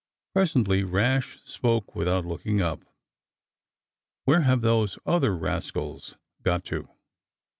Presently 0.33 0.83
Rash 0.83 1.37
spoke 1.45 1.93
without 1.95 2.25
looking 2.25 2.59
up: 2.59 2.83
Where 4.25 4.41
have 4.41 4.61
those 4.61 4.97
other 5.05 5.37
rascals 5.37 6.15
got 6.41 6.65
to?" 6.65 6.89